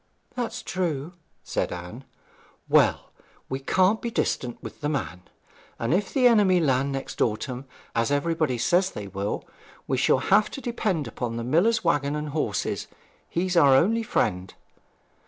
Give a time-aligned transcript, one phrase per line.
[0.33, 1.13] 'That's true,'
[1.43, 2.03] said Anne.
[2.67, 3.11] 'Well,
[3.49, 5.21] we can't be distant with the man.
[5.77, 9.47] And if the enemy land next autumn, as everybody says they will,
[9.85, 12.87] we shall have quite to depend upon the miller's waggon and horses.
[13.29, 14.51] He's our only friend.'